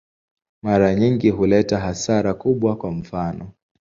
Mara 0.63 0.95
nyingi 0.95 1.29
huleta 1.29 1.79
hasara 1.79 2.33
kubwa, 2.33 2.75
kwa 2.75 2.91
mfano. 2.91 3.51